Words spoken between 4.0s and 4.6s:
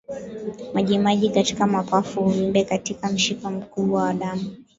wa damu